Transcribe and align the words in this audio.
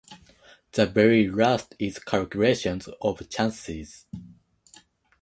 The 0.71 0.87
very 0.87 1.27
last 1.29 1.75
is 1.77 1.99
calculations 1.99 2.89
of 3.01 3.29
chances. 3.29 4.07